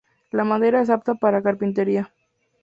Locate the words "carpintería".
1.43-2.11